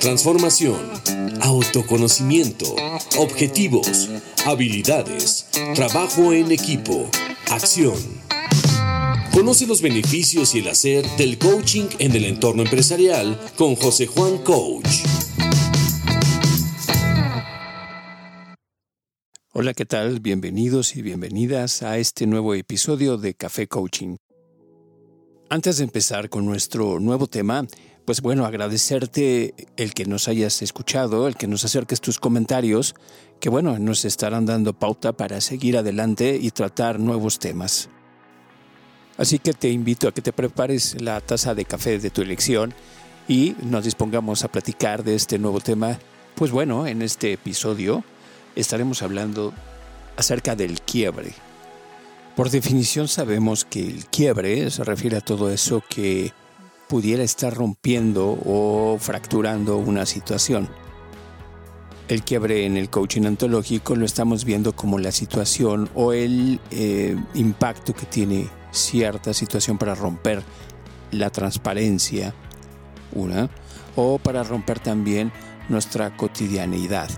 Transformación, 0.00 0.78
autoconocimiento, 1.40 2.74
objetivos, 3.18 4.08
habilidades, 4.46 5.48
trabajo 5.74 6.32
en 6.32 6.50
equipo, 6.50 7.10
acción. 7.50 7.94
Conoce 9.32 9.66
los 9.66 9.82
beneficios 9.82 10.54
y 10.54 10.60
el 10.60 10.68
hacer 10.68 11.06
del 11.18 11.38
coaching 11.38 11.88
en 11.98 12.16
el 12.16 12.24
entorno 12.24 12.62
empresarial 12.62 13.38
con 13.56 13.76
José 13.76 14.06
Juan 14.06 14.38
Coach. 14.38 15.04
Hola, 19.52 19.74
¿qué 19.74 19.84
tal? 19.84 20.20
Bienvenidos 20.20 20.96
y 20.96 21.02
bienvenidas 21.02 21.82
a 21.82 21.98
este 21.98 22.26
nuevo 22.26 22.54
episodio 22.54 23.18
de 23.18 23.34
Café 23.34 23.66
Coaching. 23.66 24.16
Antes 25.50 25.76
de 25.76 25.84
empezar 25.84 26.30
con 26.30 26.46
nuestro 26.46 26.98
nuevo 26.98 27.26
tema, 27.26 27.66
pues 28.04 28.20
bueno, 28.20 28.46
agradecerte 28.46 29.54
el 29.76 29.94
que 29.94 30.06
nos 30.06 30.28
hayas 30.28 30.62
escuchado, 30.62 31.28
el 31.28 31.36
que 31.36 31.46
nos 31.46 31.64
acerques 31.64 32.00
tus 32.00 32.18
comentarios, 32.18 32.94
que 33.40 33.48
bueno, 33.48 33.78
nos 33.78 34.04
estarán 34.04 34.46
dando 34.46 34.72
pauta 34.72 35.12
para 35.12 35.40
seguir 35.40 35.76
adelante 35.76 36.38
y 36.40 36.50
tratar 36.50 36.98
nuevos 36.98 37.38
temas. 37.38 37.88
Así 39.18 39.38
que 39.38 39.52
te 39.52 39.70
invito 39.70 40.08
a 40.08 40.12
que 40.12 40.22
te 40.22 40.32
prepares 40.32 41.00
la 41.00 41.20
taza 41.20 41.54
de 41.54 41.64
café 41.64 41.98
de 41.98 42.10
tu 42.10 42.22
elección 42.22 42.74
y 43.28 43.54
nos 43.62 43.84
dispongamos 43.84 44.42
a 44.42 44.50
platicar 44.50 45.04
de 45.04 45.14
este 45.14 45.38
nuevo 45.38 45.60
tema. 45.60 45.98
Pues 46.34 46.50
bueno, 46.50 46.86
en 46.86 47.02
este 47.02 47.32
episodio 47.32 48.04
estaremos 48.56 49.02
hablando 49.02 49.52
acerca 50.16 50.56
del 50.56 50.80
quiebre. 50.80 51.34
Por 52.34 52.50
definición 52.50 53.08
sabemos 53.08 53.64
que 53.64 53.86
el 53.86 54.06
quiebre 54.06 54.70
se 54.70 54.82
refiere 54.82 55.18
a 55.18 55.20
todo 55.20 55.50
eso 55.50 55.84
que 55.88 56.32
pudiera 56.92 57.22
estar 57.22 57.54
rompiendo 57.54 58.38
o 58.44 58.98
fracturando 59.00 59.78
una 59.78 60.04
situación. 60.04 60.68
El 62.06 62.22
quiebre 62.22 62.66
en 62.66 62.76
el 62.76 62.90
coaching 62.90 63.22
ontológico 63.22 63.96
lo 63.96 64.04
estamos 64.04 64.44
viendo 64.44 64.76
como 64.76 64.98
la 64.98 65.10
situación 65.10 65.88
o 65.94 66.12
el 66.12 66.60
eh, 66.70 67.16
impacto 67.32 67.94
que 67.94 68.04
tiene 68.04 68.46
cierta 68.72 69.32
situación 69.32 69.78
para 69.78 69.94
romper 69.94 70.42
la 71.12 71.30
transparencia, 71.30 72.34
una, 73.14 73.48
o 73.96 74.18
para 74.18 74.42
romper 74.42 74.78
también 74.78 75.32
nuestra 75.70 76.14
cotidianeidad. 76.14 77.08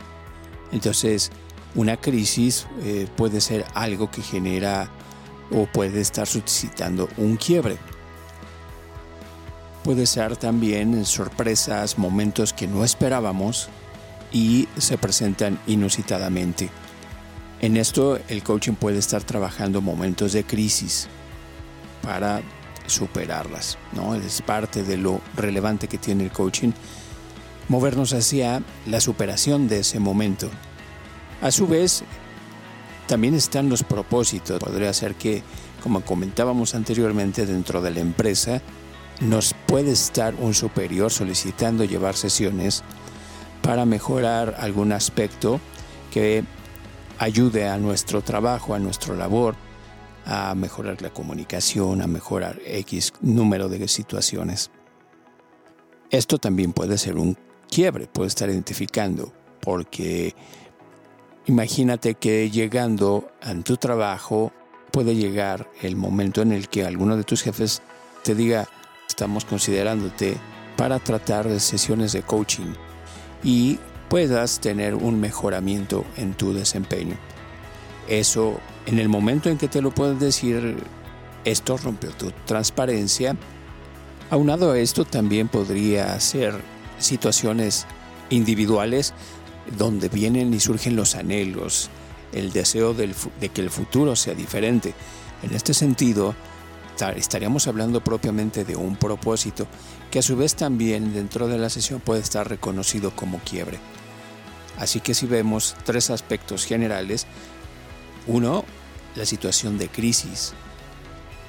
Entonces, 0.71 1.33
una 1.75 1.97
crisis 1.97 2.69
eh, 2.85 3.09
puede 3.17 3.41
ser 3.41 3.65
algo 3.75 4.09
que 4.09 4.23
genera 4.23 4.89
o 5.51 5.67
puede 5.67 6.01
estar 6.01 6.29
suscitando 6.29 7.09
un 7.17 7.37
quiebre 7.37 7.77
puede 9.85 10.07
ser 10.07 10.37
también 10.37 11.05
sorpresas, 11.05 11.99
momentos 11.99 12.53
que 12.55 12.67
no 12.67 12.85
esperábamos 12.85 13.69
y 14.33 14.67
se 14.79 14.97
presentan 14.99 15.61
inusitadamente. 15.67 16.71
En 17.61 17.77
esto 17.77 18.19
el 18.29 18.43
coaching 18.43 18.73
puede 18.73 18.99
estar 18.99 19.23
trabajando 19.23 19.83
momentos 19.83 20.33
de 20.33 20.45
crisis 20.45 21.07
para 22.03 22.41
superarlas, 22.87 23.79
¿no? 23.93 24.15
Es 24.15 24.43
parte 24.43 24.83
de 24.83 24.97
lo 24.97 25.21
relevante 25.37 25.87
que 25.87 25.99
tiene 25.99 26.25
el 26.25 26.33
coaching 26.33 26.73
movernos 27.69 28.13
hacia 28.13 28.63
la 28.87 29.01
superación 29.01 29.69
de 29.69 29.81
ese 29.81 30.01
momento. 30.01 30.51
A 31.43 31.51
su 31.51 31.67
vez, 31.67 32.05
también 33.07 33.35
están 33.35 33.69
los 33.69 33.83
propósitos. 33.83 34.61
Podría 34.61 34.93
ser 34.93 35.15
que, 35.15 35.43
como 35.83 36.01
comentábamos 36.03 36.75
anteriormente, 36.75 37.47
dentro 37.47 37.83
de 37.83 37.91
la 37.91 38.01
empresa, 38.01 38.63
nos 39.21 39.55
puede 39.67 39.93
estar 39.93 40.35
un 40.35 40.55
superior 40.55 41.11
solicitando 41.11 41.85
llevar 41.85 42.17
sesiones 42.17 42.83
para 43.63 43.87
mejorar 43.87 44.57
algún 44.59 44.93
aspecto 44.93 45.61
que 46.11 46.45
ayude 47.19 47.69
a 47.69 47.79
nuestro 47.79 48.23
trabajo, 48.23 48.75
a 48.75 48.79
nuestra 48.79 49.15
labor, 49.15 49.55
a 50.27 50.55
mejorar 50.55 51.01
la 51.03 51.11
comunicación, 51.11 52.03
a 52.03 52.07
mejorar 52.07 52.61
X 52.65 53.13
número 53.21 53.69
de 53.69 53.87
situaciones. 53.89 54.71
Esto 56.11 56.39
también 56.39 56.73
puede 56.73 56.99
ser 56.99 57.17
un 57.17 57.37
quiebre, 57.71 58.07
puede 58.07 58.29
estar 58.29 58.49
identificando, 58.49 59.33
porque 59.61 60.35
imagínate 61.47 62.15
que 62.15 62.51
llegando 62.51 63.31
a 63.43 63.55
tu 63.55 63.77
trabajo 63.77 64.53
puede 64.93 65.17
llegar 65.17 65.71
el 65.83 65.97
momento 65.97 66.43
en 66.43 66.53
el 66.53 66.69
que 66.69 66.85
alguno 66.85 67.17
de 67.17 67.25
tus 67.25 67.43
jefes 67.43 67.83
te 68.23 68.35
diga, 68.35 68.69
estamos 69.15 69.45
considerándote 69.45 70.39
para 70.77 70.99
tratar 70.99 71.49
de 71.49 71.61
sesiones 71.61 72.13
de 72.13 72.23
coaching 72.23 72.73
y 73.45 73.79
puedas 74.09 74.59
tener 74.59 74.97
un 74.97 75.21
mejoramiento 75.21 76.05
en 76.17 76.35
tu 76.35 76.53
desempeño. 76.53 77.15
Eso, 78.09 78.59
en 78.87 78.99
el 78.99 79.09
momento 79.09 79.51
en 79.51 79.57
que 79.57 79.69
te 79.69 79.81
lo 79.81 79.93
puedes 79.93 80.19
decir, 80.19 80.79
esto 81.45 81.77
rompió 81.77 82.11
tu 82.11 82.33
transparencia. 82.45 83.37
Aunado 84.31 84.73
a 84.73 84.81
esto, 84.81 85.05
también 85.05 85.47
podría 85.47 86.19
ser 86.19 86.61
situaciones 86.99 87.87
individuales 88.31 89.15
donde 89.79 90.09
vienen 90.09 90.53
y 90.53 90.59
surgen 90.59 90.97
los 90.97 91.15
anhelos, 91.15 91.89
el 92.33 92.53
deseo 92.53 92.95
de 92.95 93.15
que 93.49 93.61
el 93.61 93.71
futuro 93.71 94.17
sea 94.17 94.35
diferente. 94.35 94.93
En 95.45 95.55
este 95.55 95.73
sentido, 95.73 96.35
estaríamos 97.17 97.67
hablando 97.67 98.03
propiamente 98.03 98.65
de 98.65 98.77
un 98.77 98.97
propósito 98.97 99.67
que 100.11 100.21
a 100.21 100.23
su 100.23 100.37
vez 100.37 100.55
también 100.55 101.13
dentro 101.13 101.49
de 101.49 101.59
la 101.59 101.71
sesión 101.71 102.01
puede 102.01 102.21
estar 102.21 102.49
reconocido 102.49 103.15
como 103.15 103.39
quiebre. 103.41 103.79
Así 104.79 105.01
que 105.01 105.15
si 105.15 105.27
vemos 105.27 105.77
tres 105.85 106.11
aspectos 106.11 106.65
generales, 106.65 107.27
uno, 108.27 108.65
la 109.15 109.27
situación 109.27 109.79
de 109.79 109.89
crisis 109.89 110.55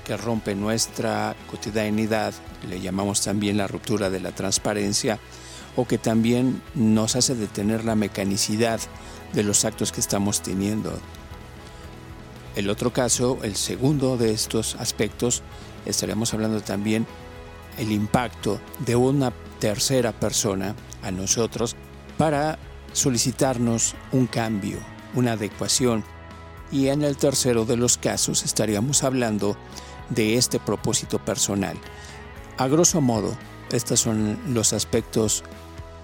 que 0.06 0.18
rompe 0.18 0.54
nuestra 0.54 1.36
cotidianidad, 1.50 2.34
le 2.70 2.80
llamamos 2.80 3.22
también 3.22 3.58
la 3.58 3.68
ruptura 3.68 4.10
de 4.10 4.20
la 4.20 4.32
transparencia, 4.32 5.20
o 5.76 5.86
que 5.86 5.98
también 5.98 6.62
nos 6.74 7.16
hace 7.16 7.36
detener 7.36 7.84
la 7.84 7.96
mecanicidad 7.96 8.80
de 9.34 9.44
los 9.44 9.66
actos 9.66 9.92
que 9.92 10.00
estamos 10.00 10.42
teniendo 10.42 10.98
el 12.56 12.70
otro 12.70 12.94
caso, 12.94 13.40
el 13.44 13.56
segundo 13.56 14.18
de 14.18 14.32
estos 14.32 14.76
aspectos, 14.76 15.44
estaremos 15.86 16.34
hablando 16.34 16.62
también 16.62 17.06
el 17.78 17.92
impacto 17.92 18.60
de 18.80 18.96
una 18.96 19.34
tercera 19.60 20.14
persona 20.14 20.76
a 21.04 21.12
nosotros 21.12 21.76
para 22.18 22.58
solicitarnos 22.94 23.96
un 24.14 24.28
cambio, 24.28 24.80
una 25.14 25.34
adecuación. 25.34 26.04
Y 26.72 26.88
en 26.88 27.04
el 27.04 27.18
tercero 27.18 27.66
de 27.66 27.78
los 27.78 27.98
casos 27.98 28.44
estaríamos 28.44 29.04
hablando 29.04 29.58
de 30.10 30.36
este 30.36 30.60
propósito 30.60 31.20
personal. 31.20 31.78
A 32.58 32.68
grosso 32.68 33.02
modo, 33.02 33.36
estos 33.72 34.00
son 34.00 34.40
los 34.54 34.72
aspectos 34.72 35.44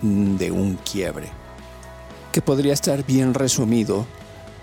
de 0.02 0.52
un 0.52 0.76
quiebre, 0.78 1.30
que 2.32 2.42
podría 2.42 2.74
estar 2.74 3.06
bien 3.06 3.34
resumido 3.34 4.06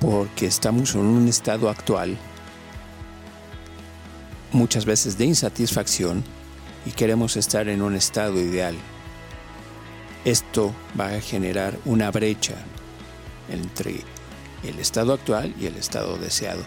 porque 0.00 0.46
estamos 0.46 0.94
en 0.94 1.00
un 1.00 1.28
estado 1.28 1.68
actual 1.68 2.16
muchas 4.52 4.84
veces 4.84 5.18
de 5.18 5.26
insatisfacción 5.26 6.24
y 6.86 6.92
queremos 6.92 7.36
estar 7.36 7.68
en 7.68 7.82
un 7.82 7.96
estado 7.96 8.40
ideal. 8.40 8.76
Esto 10.24 10.74
va 10.98 11.08
a 11.08 11.20
generar 11.20 11.78
una 11.84 12.10
brecha 12.10 12.54
entre 13.50 14.00
el 14.62 14.78
estado 14.78 15.12
actual 15.12 15.54
y 15.60 15.66
el 15.66 15.76
estado 15.76 16.16
deseado. 16.16 16.62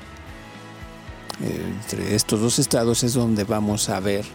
Entre 1.41 2.15
estos 2.15 2.39
dos 2.39 2.59
estados 2.59 3.03
es 3.03 3.13
donde 3.13 3.43
vamos 3.43 3.89
a 3.89 3.99
ver 3.99 4.25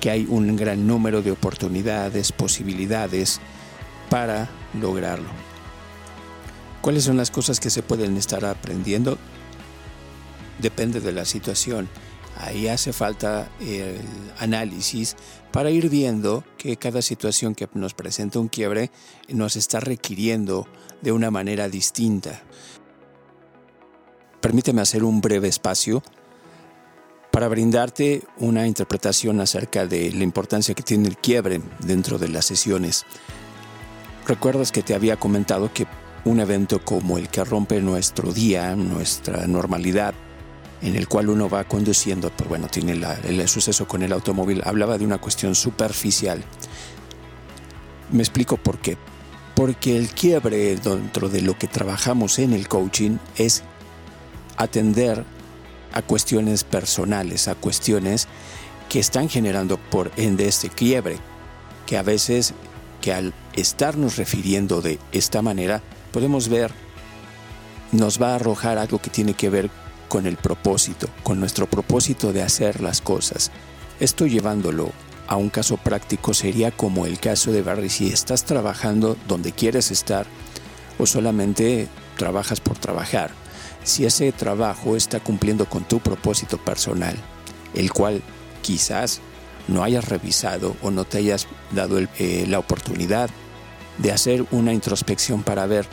que 0.00 0.10
hay 0.10 0.26
un 0.28 0.56
gran 0.56 0.86
número 0.86 1.22
de 1.22 1.30
oportunidades, 1.30 2.32
posibilidades 2.32 3.40
para 4.10 4.50
lograrlo. 4.78 5.51
¿Cuáles 6.82 7.04
son 7.04 7.16
las 7.16 7.30
cosas 7.30 7.60
que 7.60 7.70
se 7.70 7.84
pueden 7.84 8.16
estar 8.16 8.44
aprendiendo? 8.44 9.16
Depende 10.58 11.00
de 11.00 11.12
la 11.12 11.24
situación. 11.24 11.88
Ahí 12.36 12.66
hace 12.66 12.92
falta 12.92 13.48
el 13.60 14.00
análisis 14.40 15.14
para 15.52 15.70
ir 15.70 15.88
viendo 15.88 16.42
que 16.58 16.76
cada 16.76 17.00
situación 17.00 17.54
que 17.54 17.68
nos 17.74 17.94
presenta 17.94 18.40
un 18.40 18.48
quiebre 18.48 18.90
nos 19.28 19.54
está 19.54 19.78
requiriendo 19.78 20.66
de 21.02 21.12
una 21.12 21.30
manera 21.30 21.68
distinta. 21.68 22.42
Permíteme 24.40 24.80
hacer 24.80 25.04
un 25.04 25.20
breve 25.20 25.46
espacio 25.46 26.02
para 27.30 27.46
brindarte 27.46 28.24
una 28.38 28.66
interpretación 28.66 29.38
acerca 29.38 29.86
de 29.86 30.10
la 30.10 30.24
importancia 30.24 30.74
que 30.74 30.82
tiene 30.82 31.06
el 31.06 31.16
quiebre 31.16 31.60
dentro 31.78 32.18
de 32.18 32.28
las 32.28 32.44
sesiones. 32.44 33.06
Recuerdas 34.26 34.72
que 34.72 34.82
te 34.82 34.94
había 34.94 35.16
comentado 35.16 35.72
que 35.72 35.86
un 36.24 36.40
evento 36.40 36.84
como 36.84 37.18
el 37.18 37.28
que 37.28 37.44
rompe 37.44 37.80
nuestro 37.80 38.32
día, 38.32 38.76
nuestra 38.76 39.46
normalidad, 39.46 40.14
en 40.80 40.96
el 40.96 41.08
cual 41.08 41.28
uno 41.30 41.48
va 41.48 41.64
conduciendo, 41.64 42.30
pues 42.30 42.48
bueno, 42.48 42.68
tiene 42.68 42.92
el 42.92 43.48
suceso 43.48 43.86
con 43.86 44.02
el 44.02 44.12
automóvil, 44.12 44.62
hablaba 44.64 44.98
de 44.98 45.04
una 45.04 45.18
cuestión 45.18 45.54
superficial. 45.54 46.42
Me 48.10 48.22
explico 48.22 48.56
por 48.56 48.78
qué. 48.78 48.96
Porque 49.54 49.96
el 49.96 50.10
quiebre 50.10 50.76
dentro 50.76 51.28
de 51.28 51.42
lo 51.42 51.58
que 51.58 51.68
trabajamos 51.68 52.38
en 52.38 52.52
el 52.52 52.68
coaching 52.68 53.18
es 53.36 53.62
atender 54.56 55.24
a 55.92 56.02
cuestiones 56.02 56.64
personales, 56.64 57.48
a 57.48 57.54
cuestiones 57.54 58.28
que 58.88 58.98
están 58.98 59.28
generando 59.28 59.76
por 59.76 60.10
ende 60.16 60.48
este 60.48 60.68
quiebre, 60.68 61.18
que 61.86 61.96
a 61.96 62.02
veces 62.02 62.54
que 63.00 63.12
al 63.12 63.34
estarnos 63.54 64.16
refiriendo 64.16 64.80
de 64.80 64.98
esta 65.12 65.42
manera, 65.42 65.82
podemos 66.12 66.48
ver, 66.48 66.70
nos 67.90 68.20
va 68.20 68.32
a 68.32 68.34
arrojar 68.36 68.78
algo 68.78 69.00
que 69.00 69.10
tiene 69.10 69.34
que 69.34 69.50
ver 69.50 69.70
con 70.08 70.26
el 70.26 70.36
propósito, 70.36 71.08
con 71.22 71.40
nuestro 71.40 71.66
propósito 71.66 72.32
de 72.32 72.42
hacer 72.42 72.80
las 72.80 73.00
cosas. 73.00 73.50
Esto 73.98 74.26
llevándolo 74.26 74.92
a 75.26 75.36
un 75.36 75.48
caso 75.48 75.78
práctico 75.78 76.34
sería 76.34 76.70
como 76.70 77.06
el 77.06 77.18
caso 77.18 77.52
de 77.52 77.62
Barry, 77.62 77.88
si 77.88 78.08
estás 78.08 78.44
trabajando 78.44 79.16
donde 79.26 79.52
quieres 79.52 79.90
estar 79.90 80.26
o 80.98 81.06
solamente 81.06 81.88
trabajas 82.16 82.60
por 82.60 82.76
trabajar. 82.76 83.30
Si 83.84 84.04
ese 84.04 84.30
trabajo 84.32 84.96
está 84.96 85.20
cumpliendo 85.20 85.66
con 85.66 85.84
tu 85.84 86.00
propósito 86.00 86.58
personal, 86.58 87.16
el 87.74 87.92
cual 87.92 88.22
quizás 88.60 89.20
no 89.68 89.82
hayas 89.82 90.08
revisado 90.08 90.76
o 90.82 90.90
no 90.90 91.04
te 91.04 91.18
hayas 91.18 91.46
dado 91.72 91.98
eh, 91.98 92.44
la 92.48 92.58
oportunidad 92.58 93.30
de 93.98 94.12
hacer 94.12 94.44
una 94.50 94.72
introspección 94.72 95.42
para 95.42 95.66
ver 95.66 95.86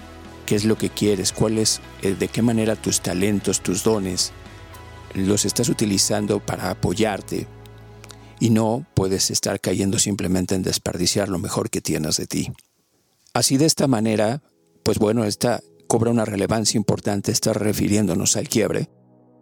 qué 0.49 0.55
es 0.55 0.65
lo 0.65 0.79
que 0.79 0.89
quieres, 0.89 1.31
cuál 1.31 1.59
es, 1.59 1.79
eh, 2.01 2.15
de 2.15 2.27
qué 2.27 2.41
manera 2.41 2.75
tus 2.75 3.01
talentos, 3.01 3.61
tus 3.61 3.83
dones, 3.83 4.31
los 5.13 5.45
estás 5.45 5.69
utilizando 5.69 6.43
para 6.43 6.71
apoyarte 6.71 7.45
y 8.39 8.49
no 8.49 8.83
puedes 8.95 9.29
estar 9.29 9.61
cayendo 9.61 9.99
simplemente 9.99 10.55
en 10.55 10.63
desperdiciar 10.63 11.29
lo 11.29 11.37
mejor 11.37 11.69
que 11.69 11.81
tienes 11.81 12.17
de 12.17 12.25
ti. 12.25 12.51
Así 13.31 13.57
de 13.57 13.67
esta 13.67 13.85
manera, 13.85 14.41
pues 14.81 14.97
bueno, 14.97 15.23
esta 15.23 15.61
cobra 15.87 16.09
una 16.09 16.25
relevancia 16.25 16.79
importante 16.79 17.31
estar 17.31 17.61
refiriéndonos 17.61 18.35
al 18.35 18.49
quiebre 18.49 18.89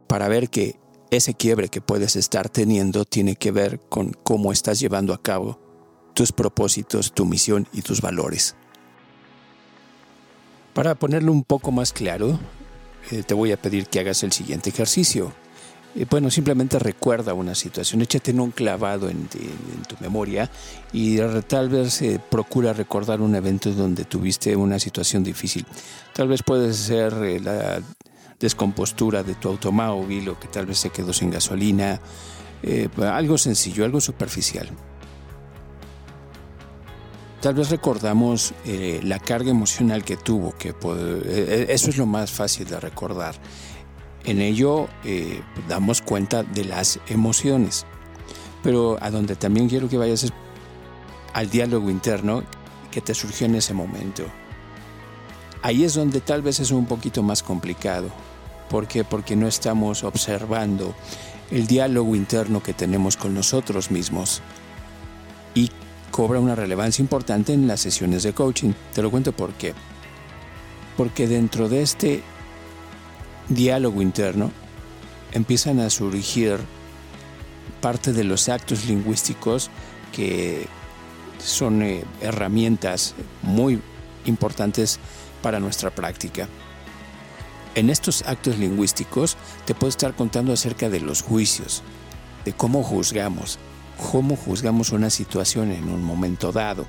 para 0.09 0.27
ver 0.27 0.50
que 0.50 0.77
ese 1.09 1.36
quiebre 1.36 1.69
que 1.69 1.80
puedes 1.80 2.18
estar 2.18 2.50
teniendo 2.50 3.06
tiene 3.06 3.38
que 3.38 3.54
ver 3.54 3.80
con 3.80 4.12
cómo 4.12 4.51
estás 4.51 4.81
llevando 4.81 5.13
a 5.13 5.21
cabo 5.21 6.12
tus 6.13 6.33
propósitos, 6.33 7.13
tu 7.13 7.24
misión 7.24 7.65
y 7.71 7.81
tus 7.81 8.01
valores. 8.01 8.56
Para 10.77 10.94
ponerlo 10.94 11.31
un 11.31 11.44
poco 11.44 11.71
más 11.71 11.91
claro, 11.91 12.39
eh, 13.09 13.24
te 13.24 13.33
voy 13.33 13.51
a 13.51 13.59
pedir 13.59 13.88
que 13.88 14.00
hagas 14.00 14.21
el 14.21 14.31
siguiente 14.31 14.69
ejercicio. 14.69 15.33
Eh, 15.95 16.06
bueno, 16.07 16.29
simplemente 16.29 16.77
recuerda 16.77 17.33
una 17.33 17.56
situación, 17.56 18.03
échate 18.03 18.29
en 18.29 18.39
un 18.39 18.51
clavado 18.51 19.09
en, 19.09 19.27
tu 19.27 19.95
memoria 20.01 20.51
y 20.94 21.18
tal 21.47 21.69
vez 21.69 22.03
eh, 22.03 22.21
procura 22.29 22.74
recordar 22.74 23.21
un 23.21 23.33
evento 23.33 23.71
donde 23.71 24.06
tuviste 24.06 24.56
una 24.56 24.77
situación 24.77 25.24
difícil. 25.24 25.65
Tal 26.13 26.27
vez 26.27 26.44
puede 26.44 26.71
ser 26.74 27.41
la 27.41 27.81
descompostura 28.39 29.23
de 29.23 29.33
tu 29.33 29.50
automóvil 29.50 30.30
o 30.30 30.39
que 30.39 30.47
tal 30.47 30.68
vez 30.68 30.77
se 30.77 30.91
quedó 30.91 31.12
sin 31.12 31.31
gasolina, 31.31 32.00
eh, 32.62 32.88
algo 33.01 33.39
sencillo, 33.39 33.83
algo 33.83 34.00
superficial. 34.00 34.69
Tal 37.47 37.55
vez 37.55 37.69
recordamos 37.69 38.53
eh, 38.65 38.99
la 39.03 39.19
carga 39.19 39.49
emocional 39.49 40.03
que 40.03 40.17
tuvo, 40.17 40.51
que 40.57 40.75
eh, 40.97 41.67
eso 41.69 41.89
es 41.89 41.95
lo 41.95 42.05
más 42.05 42.29
fácil 42.29 42.67
de 42.67 42.77
recordar. 42.77 43.35
En 44.25 44.41
ello 44.41 44.89
damos 45.69 46.01
cuenta 46.01 46.44
de 46.44 46.65
las 46.65 46.99
emociones, 47.07 47.85
pero 48.63 48.97
a 48.99 49.09
donde 49.11 49.38
también 49.38 49.69
quiero 49.69 49.88
que 49.88 49.97
vayas 49.97 50.25
es 50.25 50.33
al 51.31 51.49
diálogo 51.49 51.89
interno 51.89 52.44
que 52.91 52.99
te 52.99 53.15
surgió 53.15 53.45
en 53.45 53.55
ese 53.55 53.73
momento. 53.73 54.25
Ahí 55.61 55.85
es 55.85 55.94
donde 55.94 56.19
tal 56.19 56.41
vez 56.41 56.59
es 56.59 56.71
un 56.71 56.85
poquito 56.85 57.23
más 57.23 57.44
complicado, 57.44 58.09
¿Por 58.69 58.89
qué? 58.89 59.05
Porque 59.05 59.38
no 59.38 59.47
estamos 59.47 60.03
observando 60.03 60.94
el 61.49 61.65
diálogo 61.65 62.13
interno 62.13 62.61
que 62.61 62.73
tenemos 62.73 63.15
con 63.15 63.33
nosotros 63.33 63.89
mismos. 63.89 64.41
Cobra 66.17 66.39
una 66.39 66.55
relevancia 66.55 67.03
importante 67.03 67.53
en 67.53 67.67
las 67.67 67.81
sesiones 67.81 68.23
de 68.23 68.33
coaching. 68.33 68.73
Te 68.91 69.03
lo 69.03 69.11
cuento 69.11 69.33
por 69.33 69.53
qué. 69.53 69.75
Porque 70.97 71.27
dentro 71.27 71.69
de 71.69 71.83
este 71.83 72.23
diálogo 73.49 74.01
interno 74.01 74.49
empiezan 75.31 75.79
a 75.79 75.91
surgir 75.91 76.57
parte 77.81 78.13
de 78.13 78.23
los 78.23 78.49
actos 78.49 78.87
lingüísticos 78.87 79.69
que 80.11 80.65
son 81.37 81.83
eh, 81.83 82.03
herramientas 82.19 83.13
muy 83.43 83.79
importantes 84.25 84.99
para 85.43 85.59
nuestra 85.59 85.91
práctica. 85.91 86.47
En 87.75 87.91
estos 87.91 88.23
actos 88.23 88.57
lingüísticos 88.57 89.37
te 89.67 89.75
puedo 89.75 89.89
estar 89.89 90.15
contando 90.15 90.51
acerca 90.51 90.89
de 90.89 90.99
los 90.99 91.21
juicios, 91.21 91.83
de 92.43 92.53
cómo 92.53 92.81
juzgamos, 92.81 93.59
cómo 94.11 94.35
juzgamos 94.35 94.91
una 94.91 95.09
situación 95.09 95.71
en 95.71 95.89
un 95.89 96.03
momento 96.03 96.51
dado, 96.51 96.85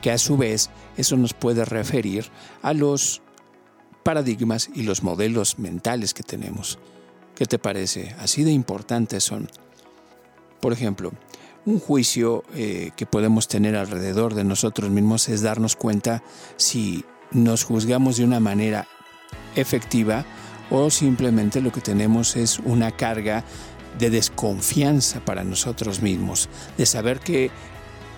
que 0.00 0.10
a 0.10 0.18
su 0.18 0.36
vez 0.36 0.70
eso 0.96 1.16
nos 1.16 1.34
puede 1.34 1.64
referir 1.64 2.26
a 2.62 2.72
los 2.74 3.22
paradigmas 4.02 4.68
y 4.74 4.82
los 4.82 5.02
modelos 5.02 5.58
mentales 5.58 6.14
que 6.14 6.22
tenemos. 6.22 6.78
¿Qué 7.34 7.46
te 7.46 7.58
parece? 7.58 8.14
Así 8.18 8.44
de 8.44 8.50
importantes 8.50 9.24
son. 9.24 9.48
Por 10.60 10.72
ejemplo, 10.72 11.12
un 11.64 11.78
juicio 11.78 12.44
eh, 12.54 12.90
que 12.96 13.06
podemos 13.06 13.48
tener 13.48 13.76
alrededor 13.76 14.34
de 14.34 14.44
nosotros 14.44 14.90
mismos 14.90 15.28
es 15.28 15.42
darnos 15.42 15.76
cuenta 15.76 16.22
si 16.56 17.04
nos 17.30 17.64
juzgamos 17.64 18.16
de 18.16 18.24
una 18.24 18.40
manera 18.40 18.86
efectiva 19.54 20.24
o 20.70 20.90
simplemente 20.90 21.60
lo 21.60 21.72
que 21.72 21.80
tenemos 21.80 22.36
es 22.36 22.58
una 22.58 22.90
carga 22.90 23.44
de 23.98 24.10
desconfianza 24.10 25.20
para 25.20 25.44
nosotros 25.44 26.02
mismos, 26.02 26.48
de 26.76 26.86
saber 26.86 27.20
que 27.20 27.50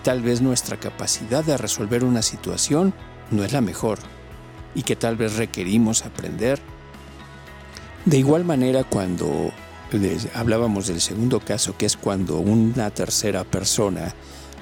tal 0.03 0.21
vez 0.21 0.41
nuestra 0.41 0.77
capacidad 0.77 1.43
de 1.43 1.57
resolver 1.57 2.03
una 2.03 2.21
situación 2.21 2.93
no 3.31 3.43
es 3.43 3.53
la 3.53 3.61
mejor 3.61 3.99
y 4.73 4.83
que 4.83 4.95
tal 4.95 5.15
vez 5.15 5.35
requerimos 5.35 6.05
aprender. 6.05 6.59
De 8.05 8.17
igual 8.17 8.45
manera, 8.45 8.83
cuando 8.83 9.51
hablábamos 10.33 10.87
del 10.87 11.01
segundo 11.01 11.39
caso, 11.39 11.75
que 11.77 11.85
es 11.85 11.97
cuando 11.97 12.39
una 12.39 12.91
tercera 12.91 13.43
persona 13.43 14.13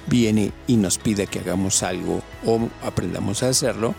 viene 0.07 0.51
y 0.67 0.77
nos 0.77 0.97
pide 0.97 1.27
que 1.27 1.39
hagamos 1.39 1.83
algo 1.83 2.21
o 2.45 2.69
aprendamos 2.83 3.43
a 3.43 3.49
hacerlo, 3.49 3.95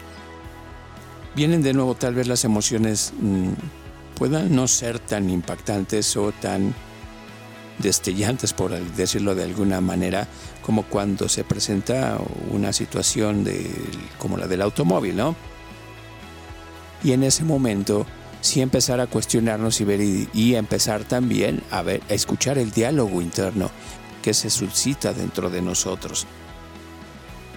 vienen 1.34 1.62
de 1.62 1.72
nuevo 1.72 1.94
tal 1.94 2.14
vez 2.14 2.28
las 2.28 2.44
emociones 2.44 3.12
mm, 3.20 3.52
puedan 4.16 4.54
no 4.54 4.68
ser 4.68 4.98
tan 4.98 5.28
impactantes 5.30 6.16
o 6.16 6.32
tan 6.32 6.74
destellantes, 7.78 8.52
por 8.52 8.78
decirlo 8.94 9.34
de 9.34 9.44
alguna 9.44 9.80
manera, 9.80 10.28
como 10.62 10.84
cuando 10.84 11.28
se 11.28 11.44
presenta 11.44 12.18
una 12.50 12.72
situación 12.72 13.44
de, 13.44 13.70
como 14.18 14.36
la 14.36 14.46
del 14.46 14.62
automóvil, 14.62 15.16
¿no? 15.16 15.36
Y 17.02 17.12
en 17.12 17.22
ese 17.22 17.44
momento 17.44 18.06
sí 18.40 18.60
empezar 18.60 19.00
a 19.00 19.06
cuestionarnos 19.06 19.80
y 19.80 19.84
ver 19.84 20.00
y, 20.00 20.54
empezar 20.54 21.04
también 21.04 21.62
a 21.70 21.82
ver, 21.82 22.02
a 22.08 22.14
escuchar 22.14 22.58
el 22.58 22.70
diálogo 22.70 23.20
interno 23.20 23.70
que 24.22 24.34
se 24.34 24.50
suscita 24.50 25.12
dentro 25.12 25.50
de 25.50 25.60
nosotros, 25.60 26.26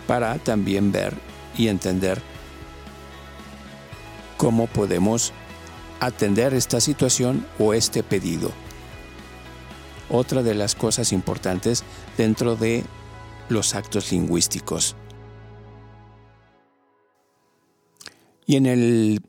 para 0.05 0.37
también 0.39 0.91
ver 0.91 1.13
y 1.57 1.69
entender 1.69 2.21
cómo 4.35 4.67
podemos 4.67 5.33
atender 5.99 6.53
esta 6.53 6.79
situación 6.79 7.45
o 7.57 7.73
este 7.73 8.03
pedido. 8.03 8.51
Otra 10.09 10.43
de 10.43 10.55
las 10.55 10.75
cosas 10.75 11.11
importantes 11.11 11.83
dentro 12.17 12.55
de 12.55 12.83
los 13.49 13.75
actos 13.75 14.11
lingüísticos. 14.11 14.95
Y 18.45 18.55
en 18.55 18.65
el 18.65 19.21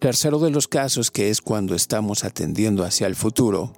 tercero 0.00 0.38
de 0.40 0.50
los 0.50 0.66
casos, 0.66 1.10
que 1.10 1.30
es 1.30 1.40
cuando 1.40 1.74
estamos 1.74 2.24
atendiendo 2.24 2.84
hacia 2.84 3.06
el 3.06 3.14
futuro, 3.14 3.72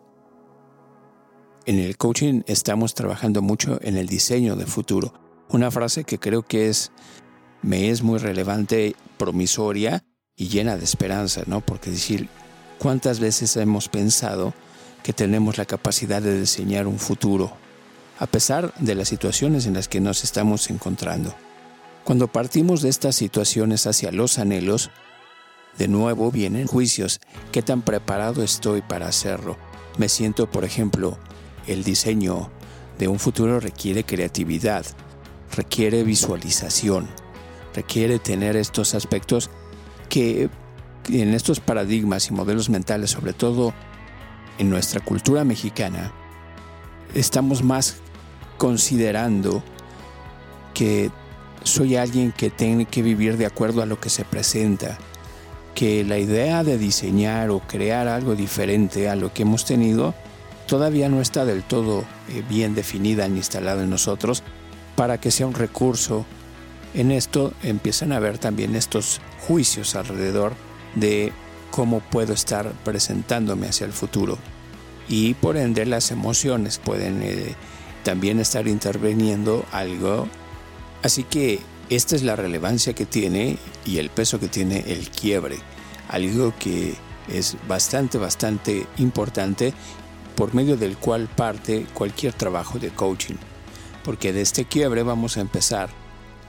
en 1.67 1.79
el 1.79 1.99
coaching 1.99 2.41
estamos 2.47 2.95
trabajando 2.95 3.43
mucho 3.43 3.79
en 3.83 3.99
el 3.99 4.07
diseño 4.07 4.57
de 4.57 4.65
futuro. 4.65 5.13
Una 5.51 5.71
frase 5.71 6.05
que 6.05 6.19
creo 6.19 6.43
que 6.43 6.71
es, 6.71 6.93
me 7.61 7.91
es 7.91 8.03
muy 8.03 8.19
relevante, 8.19 8.97
promisoria 9.19 10.07
y 10.35 10.49
llena 10.49 10.79
de 10.79 10.85
esperanza, 10.85 11.43
¿no? 11.47 11.61
Porque 11.61 11.91
decir, 11.91 12.31
¿cuántas 12.79 13.21
veces 13.21 13.55
hemos 13.59 13.91
pensado 13.91 14.55
que 15.03 15.13
tenemos 15.13 15.59
la 15.59 15.65
capacidad 15.65 16.21
de 16.23 16.41
diseñar 16.41 16.87
un 16.87 16.99
futuro, 16.99 17.53
a 18.19 18.27
pesar 18.27 18.75
de 18.79 18.95
las 18.95 19.09
situaciones 19.09 19.67
en 19.67 19.75
las 19.75 19.89
que 19.89 20.01
nos 20.01 20.25
estamos 20.25 20.71
encontrando? 20.71 21.35
Cuando 22.05 22.29
partimos 22.29 22.83
de 22.83 22.89
estas 22.89 23.17
situaciones 23.17 23.87
hacia 23.87 24.13
los 24.13 24.39
anhelos, 24.39 24.91
de 25.79 25.89
nuevo 25.89 26.31
vienen 26.31 26.67
juicios. 26.67 27.21
¿Qué 27.53 27.63
tan 27.63 27.83
preparado 27.83 28.43
estoy 28.43 28.83
para 28.83 29.07
hacerlo? 29.07 29.57
Me 29.97 30.09
siento, 30.09 30.51
por 30.51 30.65
ejemplo, 30.65 31.19
el 31.67 31.85
diseño 31.85 32.51
de 32.99 33.09
un 33.09 33.19
futuro 33.19 33.61
requiere 33.61 34.05
creatividad, 34.05 34.85
requiere 35.57 36.03
visualización, 36.03 37.09
requiere 37.75 38.19
tener 38.19 38.57
estos 38.57 38.95
aspectos 38.95 39.51
que 40.09 40.51
en 41.09 41.33
estos 41.33 41.61
paradigmas 41.61 42.29
y 42.29 42.33
modelos 42.33 42.71
mentales, 42.71 43.11
sobre 43.11 43.33
todo 43.33 43.73
en 44.59 44.71
nuestra 44.71 45.01
cultura 45.01 45.45
mexicana, 45.45 46.13
estamos 47.15 47.63
más 47.63 47.97
considerando 48.59 49.63
que 50.75 51.11
soy 51.65 51.97
alguien 51.97 52.33
que 52.33 52.51
tiene 52.51 52.85
que 52.87 53.03
vivir 53.03 53.37
de 53.37 53.47
acuerdo 53.47 53.83
a 53.83 53.87
lo 53.87 54.01
que 54.01 54.11
se 54.11 54.25
presenta, 54.25 54.99
que 55.75 56.05
la 56.05 56.19
idea 56.19 56.65
de 56.65 56.79
diseñar 56.79 57.51
o 57.51 57.61
crear 57.61 58.09
algo 58.09 58.35
diferente 58.35 59.09
a 59.09 59.17
lo 59.17 59.33
que 59.33 59.43
hemos 59.43 59.65
tenido 59.65 60.15
todavía 60.67 61.09
no 61.09 61.21
está 61.21 61.45
del 61.45 61.63
todo 61.63 62.05
eh, 62.29 62.43
bien 62.49 62.75
definida 62.75 63.27
ni 63.29 63.39
instalada 63.39 63.83
en 63.85 63.91
nosotros 63.91 64.43
para 64.97 65.19
que 65.19 65.31
sea 65.31 65.47
un 65.47 65.55
recurso. 65.55 66.27
En 66.95 67.11
esto 67.11 67.53
empiezan 67.63 68.13
a 68.13 68.17
haber 68.17 68.39
también 68.39 68.75
estos 68.77 69.21
juicios 69.47 69.95
alrededor 69.95 70.55
de 70.95 71.33
cómo 71.71 72.01
puedo 72.01 72.33
estar 72.33 72.73
presentándome 72.85 73.69
hacia 73.69 73.87
el 73.87 73.93
futuro. 73.93 74.39
Y 75.09 75.35
por 75.35 75.57
ende 75.57 75.87
las 75.87 76.11
emociones 76.11 76.79
pueden 76.79 77.23
eh, 77.23 77.55
también 78.05 78.41
estar 78.41 78.69
interviniendo 78.69 79.65
algo. 79.73 80.29
Así 81.03 81.25
que 81.25 81.61
esta 81.91 82.17
es 82.17 82.23
la 82.23 82.37
relevancia 82.37 82.93
que 82.93 83.07
tiene 83.07 83.59
y 83.87 83.99
el 83.99 84.11
peso 84.11 84.39
que 84.39 84.49
tiene 84.49 84.85
el 84.89 85.09
quiebre, 85.11 85.59
algo 86.09 86.53
que 86.59 86.95
es 87.29 87.57
bastante, 87.67 88.19
bastante 88.19 88.87
importante 88.99 89.73
por 90.37 90.55
medio 90.55 90.77
del 90.77 90.97
cual 90.97 91.29
parte 91.29 91.87
cualquier 91.95 92.33
trabajo 92.33 92.79
de 92.79 92.91
coaching. 92.91 93.37
Porque 94.05 94.33
de 94.33 94.43
este 94.43 94.67
quiebre 94.67 95.03
vamos 95.03 95.37
a 95.37 95.41
empezar. 95.41 95.89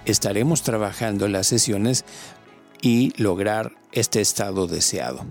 Estaremos 0.05 0.63
trabajando 0.63 1.27
las 1.27 1.47
sesiones 1.47 2.05
y 2.81 3.13
lograr 3.21 3.73
este 3.91 4.21
estado 4.21 4.67
deseado. 4.67 5.25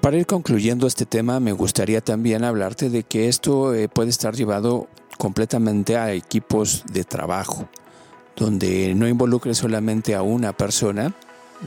Para 0.00 0.16
ir 0.16 0.26
concluyendo 0.26 0.86
este 0.86 1.04
tema, 1.04 1.40
me 1.40 1.52
gustaría 1.52 2.00
también 2.00 2.44
hablarte 2.44 2.88
de 2.88 3.02
que 3.02 3.28
esto 3.28 3.74
eh, 3.74 3.88
puede 3.88 4.10
estar 4.10 4.34
llevado 4.34 4.88
completamente 5.18 5.96
a 5.96 6.12
equipos 6.12 6.84
de 6.90 7.04
trabajo 7.04 7.68
donde 8.40 8.94
no 8.94 9.06
involucre 9.06 9.54
solamente 9.54 10.14
a 10.14 10.22
una 10.22 10.52
persona, 10.52 11.14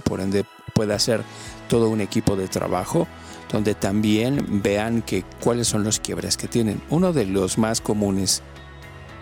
por 0.03 0.19
ende 0.19 0.43
pueda 0.73 0.97
ser 0.97 1.23
todo 1.69 1.87
un 1.89 2.01
equipo 2.01 2.35
de 2.35 2.47
trabajo, 2.47 3.07
donde 3.51 3.75
también 3.75 4.61
vean 4.63 5.03
que 5.03 5.23
cuáles 5.41 5.67
son 5.67 5.83
los 5.83 5.99
quiebres 5.99 6.35
que 6.35 6.47
tienen. 6.47 6.81
Uno 6.89 7.13
de 7.13 7.25
los 7.25 7.59
más 7.59 7.79
comunes 7.79 8.41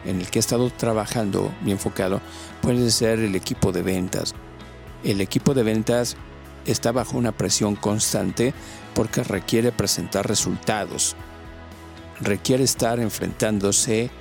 en 0.06 0.22
el 0.22 0.30
que 0.32 0.40
he 0.40 0.42
estado 0.42 0.70
trabajando 0.70 1.52
bien 1.62 1.76
enfocado 1.76 2.22
puede 2.62 2.90
ser 2.90 3.20
el 3.20 3.36
equipo 3.36 3.74
de 3.74 3.84
ventas. 3.84 4.34
El 5.04 5.22
equipo 5.22 5.54
de 5.54 5.64
ventas 5.64 6.16
está 6.66 6.92
bajo 6.92 7.18
una 7.18 7.32
presión 7.32 7.76
constante 7.76 8.54
porque 8.94 9.24
requiere 9.24 9.72
presentar 9.72 10.28
resultados, 10.28 11.16
requiere 12.20 12.64
estar 12.64 13.00
enfrentándose 13.00 14.12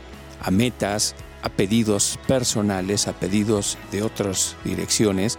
a 0.43 0.51
metas, 0.51 1.15
a 1.43 1.49
pedidos 1.49 2.19
personales, 2.27 3.09
a 3.09 3.13
pedidos 3.13 3.77
de 3.93 4.03
otras 4.03 4.57
direcciones. 4.65 5.39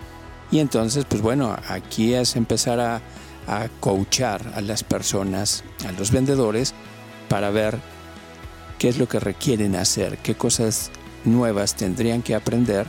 Y 0.52 0.60
entonces, 0.60 1.06
pues 1.06 1.22
bueno, 1.22 1.56
aquí 1.70 2.14
es 2.14 2.36
empezar 2.36 2.80
a, 2.80 3.02
a 3.48 3.70
coachar 3.80 4.54
a 4.56 4.62
las 4.62 4.84
personas, 4.84 5.64
a 5.88 5.92
los 5.94 6.12
vendedores, 6.12 6.74
para 7.30 7.50
ver 7.50 7.80
qué 8.78 8.90
es 8.90 8.98
lo 8.98 9.08
que 9.08 9.20
requieren 9.20 9.76
hacer, 9.76 10.18
qué 10.18 10.36
cosas 10.36 10.92
nuevas 11.24 11.76
tendrían 11.76 12.22
que 12.22 12.36
aprender 12.36 12.88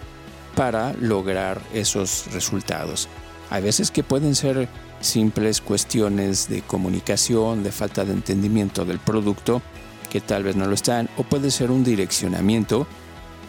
para 0.55 0.95
lograr 0.95 1.61
esos 1.73 2.27
resultados. 2.33 3.09
Hay 3.51 3.63
veces 3.63 3.91
que 3.91 4.03
pueden 4.03 4.35
ser 4.35 4.69
simples 5.01 5.61
cuestiones 5.61 6.49
de 6.49 6.63
comunicación, 6.63 7.63
de 7.63 7.73
falta 7.73 8.05
de 8.05 8.13
entendimiento 8.13 8.85
del 8.85 8.99
producto, 8.99 9.63
que 10.11 10.21
tal 10.21 10.45
vez 10.45 10.57
no 10.57 10.67
lo 10.67 10.75
están, 10.75 11.09
o 11.17 11.23
puede 11.23 11.51
ser 11.51 11.71
un 11.71 11.85
direccionamiento 11.85 12.87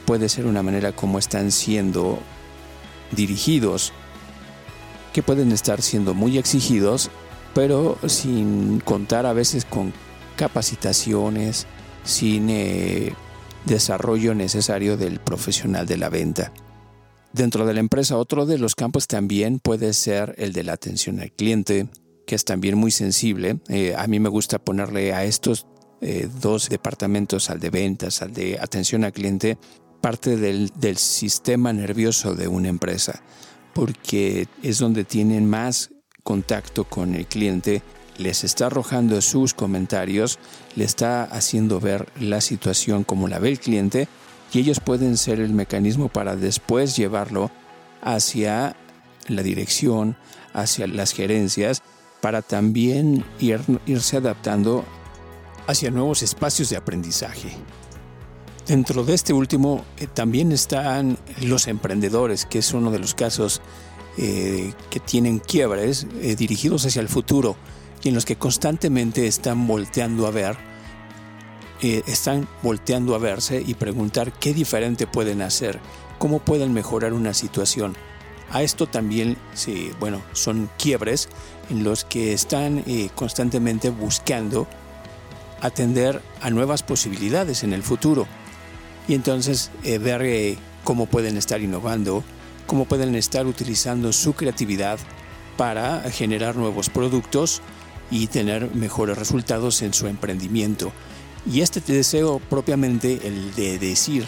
puede 0.06 0.30
ser 0.30 0.46
una 0.46 0.64
manera 0.64 0.92
como 0.92 1.20
están 1.20 1.52
siendo 1.52 2.20
dirigidos, 3.12 3.94
que 5.14 5.24
pueden 5.24 5.52
estar 5.52 5.82
siendo 5.82 6.14
muy 6.14 6.38
exigidos, 6.38 7.10
pero 7.54 7.98
sin 8.08 8.80
contar 8.80 9.26
a 9.26 9.34
veces 9.34 9.66
con 9.66 9.94
capacitaciones, 10.36 11.68
sin 12.04 12.50
eh, 12.50 13.14
desarrollo 13.66 14.34
necesario 14.34 14.98
del 14.98 15.20
profesional 15.20 15.86
de 15.86 15.98
la 15.98 16.10
venta. 16.10 16.52
Dentro 17.34 17.66
de 17.66 17.74
la 17.74 17.80
empresa, 17.80 18.18
otro 18.18 18.46
de 18.46 18.60
los 18.60 18.76
campos 18.76 19.08
también 19.08 19.60
puede 19.60 19.94
ser 19.94 20.36
el 20.38 20.54
de 20.54 20.64
la 20.64 20.74
atención 20.74 21.20
al 21.20 21.32
cliente, 21.32 21.88
que 22.28 22.36
es 22.36 22.46
también 22.46 22.78
muy 22.78 22.92
sensible. 22.92 23.60
Eh, 23.70 23.96
a 23.98 24.06
mí 24.06 24.20
me 24.20 24.30
gusta 24.30 24.60
ponerle 24.60 25.14
a 25.14 25.24
estos 25.24 25.66
eh, 26.02 26.30
dos 26.42 26.70
departamentos, 26.70 27.50
al 27.50 27.60
de 27.60 27.72
ventas, 27.72 28.22
al 28.22 28.34
de 28.34 28.60
atención 28.60 29.04
al 29.04 29.14
cliente, 29.14 29.58
parte 30.00 30.38
del, 30.38 30.70
sistema 30.98 31.74
nervioso 31.74 32.36
de 32.36 32.48
una 32.48 32.68
empresa, 32.68 33.24
porque 33.74 34.48
es 34.62 34.78
donde 34.78 35.04
tienen 35.04 35.50
más 35.50 35.90
contacto 36.24 36.84
con 36.84 37.16
el 37.16 37.26
cliente, 37.26 37.82
les 38.18 38.44
está 38.44 38.68
arrojando 38.68 39.20
sus 39.22 39.56
comentarios, 39.56 40.38
le 40.76 40.84
está 40.84 41.24
haciendo 41.24 41.80
ver 41.80 42.10
la 42.20 42.42
situación 42.42 43.04
como 43.04 43.28
la 43.28 43.40
ve 43.40 43.50
el 43.50 43.60
cliente 43.60 44.08
y 44.54 44.60
ellos 44.60 44.80
pueden 44.80 45.18
ser 45.18 45.40
el 45.40 45.54
mecanismo 45.54 46.10
para 46.10 46.36
después 46.36 46.96
llevarlo 46.96 47.52
hacia 48.02 48.76
la 49.28 49.42
dirección, 49.42 50.16
hacia 50.54 50.88
las 50.88 51.12
gerencias, 51.12 51.82
para 52.22 52.42
también 52.42 53.26
irse 53.86 54.18
adaptando 54.18 54.86
hacia 55.68 55.92
nuevos 55.92 56.22
espacios 56.22 56.70
de 56.70 56.78
aprendizaje. 56.78 57.52
Dentro 58.68 59.04
de 59.04 59.14
este 59.14 59.34
último 59.34 59.84
eh, 59.98 60.08
también 60.08 60.52
están 60.52 61.18
los 61.42 61.68
emprendedores, 61.68 62.46
que 62.46 62.60
es 62.60 62.74
uno 62.74 62.92
de 62.92 63.00
los 63.00 63.14
casos 63.14 63.62
eh, 64.18 64.72
que 64.90 65.00
tienen 65.00 65.40
quiebres 65.40 66.08
eh, 66.22 66.36
dirigidos 66.36 66.86
hacia 66.86 67.02
el 67.02 67.10
futuro 67.10 67.58
y 68.04 68.10
en 68.10 68.16
los 68.16 68.26
que 68.26 68.38
constantemente 68.38 69.28
están 69.28 69.68
volteando 69.68 70.28
a 70.28 70.32
ver, 70.32 70.58
están 71.84 72.48
volteando 72.62 73.16
a 73.16 73.20
verse 73.20 73.64
y 73.66 73.74
preguntar 73.74 74.32
qué 74.34 74.54
diferente 74.54 75.08
pueden 75.08 75.42
hacer, 75.42 75.80
cómo 76.18 76.40
pueden 76.40 76.74
mejorar 76.74 77.14
una 77.14 77.34
situación. 77.34 77.96
A 78.52 78.62
esto 78.62 78.88
también, 78.88 79.38
sí, 79.54 79.92
bueno, 80.00 80.22
son 80.34 80.70
quiebres 80.78 81.30
en 81.70 81.84
los 81.84 82.06
que 82.06 82.34
están 82.34 82.84
constantemente 83.16 83.90
buscando 83.90 84.68
atender 85.64 86.22
a 86.42 86.50
nuevas 86.50 86.84
posibilidades 86.84 87.64
en 87.64 87.74
el 87.74 87.84
futuro 87.84 88.28
y 89.08 89.16
entonces 89.16 89.72
eh, 89.84 89.98
ver 89.98 90.22
eh, 90.24 90.58
cómo 90.84 91.06
pueden 91.06 91.38
estar 91.38 91.62
innovando, 91.62 92.24
cómo 92.68 92.86
pueden 92.86 93.16
estar 93.16 93.46
utilizando 93.46 94.12
su 94.14 94.34
creatividad 94.34 95.00
para 95.58 96.02
generar 96.12 96.56
nuevos 96.56 96.90
productos 96.90 97.62
y 98.12 98.28
tener 98.28 98.74
mejores 98.76 99.18
resultados 99.18 99.82
en 99.82 99.94
su 99.94 100.08
emprendimiento. 100.08 100.92
Y 101.46 101.62
este 101.62 101.82
deseo 101.82 102.40
propiamente, 102.40 103.28
el 103.28 103.54
de 103.56 103.78
decir, 103.78 104.26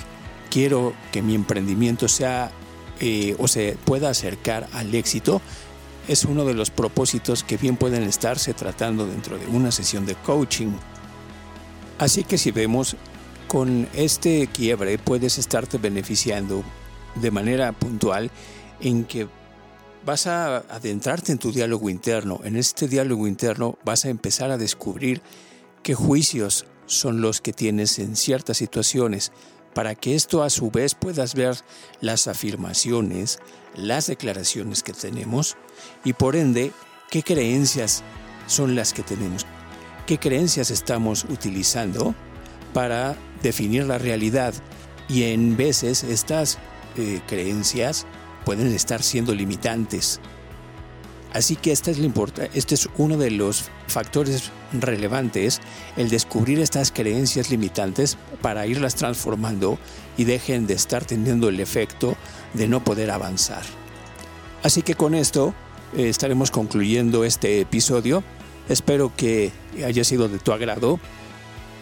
quiero 0.50 0.93
que 1.12 1.22
mi 1.22 1.36
emprendimiento 1.36 2.07
sea 2.07 2.51
eh, 3.00 3.36
o 3.39 3.48
se 3.48 3.77
pueda 3.86 4.10
acercar 4.10 4.67
al 4.74 4.93
éxito, 4.93 5.41
es 6.07 6.25
uno 6.25 6.45
de 6.45 6.53
los 6.53 6.69
propósitos 6.69 7.43
que 7.43 7.57
bien 7.57 7.77
pueden 7.77 8.03
estarse 8.03 8.53
tratando 8.53 9.07
dentro 9.07 9.38
de 9.38 9.48
una 9.48 9.72
sesión 9.72 10.05
de 10.05 10.15
coaching. 10.15 10.72
Así 11.98 12.24
que 12.24 12.38
si 12.38 12.51
vemos 12.51 12.95
con 13.48 13.88
este 13.93 14.48
quiebre 14.48 14.98
puedes 14.98 15.38
estarte 15.38 15.77
beneficiando 15.77 16.63
de 17.15 17.31
manera 17.31 17.72
puntual 17.72 18.29
en 18.81 19.05
que 19.05 19.27
vas 20.05 20.27
a 20.27 20.57
adentrarte 20.57 21.31
en 21.31 21.38
tu 21.38 21.51
diálogo 21.51 21.89
interno. 21.89 22.41
En 22.43 22.57
este 22.57 22.88
diálogo 22.88 23.27
interno 23.27 23.77
vas 23.84 24.05
a 24.05 24.10
empezar 24.10 24.51
a 24.51 24.57
descubrir 24.57 25.22
qué 25.81 25.95
juicios 25.95 26.65
son 26.86 27.22
los 27.22 27.42
que 27.42 27.54
tienes 27.54 28.00
en 28.00 28.15
ciertas 28.15 28.58
situaciones. 28.58 29.32
Para 29.74 29.96
que 29.96 30.15
esto 30.15 30.42
a 30.44 30.50
su 30.50 30.72
vez 30.72 30.96
puedas 30.96 31.36
ver 31.36 31.58
las 32.00 32.27
afirmaciones, 32.27 33.39
las 33.75 34.08
declaraciones 34.08 34.84
que 34.84 34.94
tenemos 34.94 35.58
y 36.06 36.13
por 36.13 36.36
ende 36.36 36.72
qué 37.10 37.24
creencias 37.24 38.04
son 38.48 38.75
las 38.75 38.94
que 38.94 39.04
tenemos, 39.04 39.46
qué 40.06 40.18
creencias 40.18 40.72
estamos 40.72 41.25
utilizando 41.25 42.15
para 42.74 43.18
definir 43.42 43.86
la 43.86 43.98
realidad 43.98 44.54
y 45.10 45.24
en 45.24 45.58
veces 45.58 46.04
estas 46.04 46.58
eh, 46.98 47.22
creencias 47.27 48.06
pueden 48.46 48.68
estar 48.68 49.04
siendo 49.04 49.34
limitantes. 49.34 50.20
Así 51.36 51.58
que 51.58 51.74
este 51.74 51.92
es, 51.92 52.00
este 52.54 52.75
es 52.75 52.88
uno 52.96 53.18
de 53.18 53.30
los 53.30 53.65
factores 53.88 54.51
relevantes, 54.72 55.60
el 55.98 56.10
descubrir 56.10 56.62
estas 56.62 56.94
creencias 56.94 57.50
limitantes 57.50 58.18
para 58.42 58.65
irlas 58.68 58.96
transformando 58.96 59.77
y 60.15 60.24
dejen 60.24 60.65
de 60.65 60.75
estar 60.75 61.04
teniendo 61.04 61.50
el 61.50 61.60
efecto 61.60 62.15
de 62.54 62.70
no 62.70 62.86
poder 62.86 63.12
avanzar. 63.12 63.63
Así 64.63 64.82
que 64.82 64.96
con 64.96 65.13
esto 65.13 65.54
eh, 65.98 66.08
estaremos 66.08 66.51
concluyendo 66.51 67.25
este 67.25 67.60
episodio. 67.60 68.24
Espero 68.70 69.12
que 69.13 69.51
haya 69.86 70.06
sido 70.06 70.30
de 70.30 70.39
tu 70.39 70.54
agrado. 70.54 71.01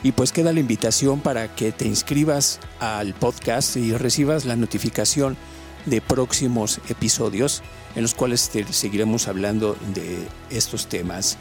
Y 0.02 0.14
pues 0.14 0.32
queda 0.32 0.52
la 0.52 0.62
invitación 0.62 1.20
para 1.20 1.56
que 1.56 1.72
te 1.72 1.86
inscribas 1.86 2.60
al 2.80 3.14
podcast 3.14 3.78
y 3.78 3.94
recibas 3.94 4.46
la 4.46 4.56
notificación 4.56 5.38
de 5.86 6.02
próximos 6.02 6.80
episodios 6.90 7.62
en 7.96 8.02
los 8.02 8.14
cuales 8.14 8.50
seguiremos 8.72 9.28
hablando 9.28 9.76
de 9.94 10.28
estos 10.50 10.88
temas. 10.88 11.38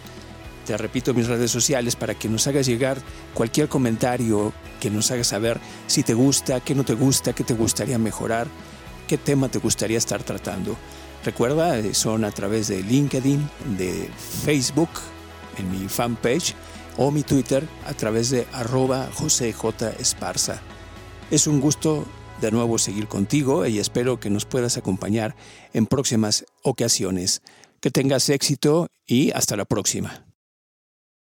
Te 0.67 0.77
repito 0.77 1.15
mis 1.15 1.27
redes 1.27 1.51
sociales 1.51 1.97
para 1.97 2.15
que 2.15 2.29
nos 2.29 2.47
hagas 2.47 2.67
llegar 2.67 2.99
cualquier 3.35 3.69
comentario 3.69 4.53
que 4.81 4.91
nos 4.91 5.11
haga 5.11 5.25
saber 5.25 5.59
si 5.87 6.03
te 6.03 6.15
gusta, 6.15 6.61
qué 6.61 6.75
no 6.75 6.85
te 6.85 6.95
gusta, 6.95 7.33
qué 7.33 7.43
te 7.43 7.55
gustaría 7.55 7.99
mejorar, 7.99 8.47
qué 9.09 9.19
tema 9.19 9.49
te 9.49 9.59
gustaría 9.59 9.99
estar 9.99 10.23
tratando. 10.23 10.77
Recuerda, 11.25 11.79
eh, 11.79 11.95
son 11.95 12.25
a 12.25 12.31
través 12.31 12.69
de 12.69 12.83
LinkedIn, 12.83 13.49
de 13.79 14.09
Facebook, 14.45 14.91
en 15.57 15.71
mi 15.71 15.89
fanpage, 15.89 16.55
o 16.97 17.11
mi 17.11 17.23
Twitter 17.23 17.67
a 17.87 17.95
través 17.95 18.31
de 18.31 18.47
arroba 18.53 19.09
José 19.15 19.53
J. 19.53 19.91
Esparza. 19.99 20.61
Es 21.31 21.47
un 21.47 21.61
gusto 21.61 22.07
de 22.43 22.51
nuevo 22.51 22.77
seguir 22.77 23.09
contigo 23.09 23.67
y 23.67 23.79
espero 23.79 24.21
que 24.21 24.29
nos 24.29 24.45
puedas 24.45 24.77
acompañar 24.77 25.35
en 25.73 25.87
próximas 25.87 26.45
ocasiones. 26.63 27.41
Que 27.81 27.91
tengas 27.91 28.29
éxito 28.29 28.89
y 29.07 29.31
hasta 29.31 29.57
la 29.57 29.65
próxima. 29.65 30.32